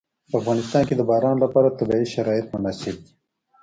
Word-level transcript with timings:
په 0.29 0.35
افغانستان 0.41 0.83
کې 0.87 0.95
د 0.97 1.01
باران 1.09 1.35
لپاره 1.43 1.75
طبیعي 1.79 2.07
شرایط 2.15 2.45
مناسب 2.53 2.95
دي. 3.03 3.11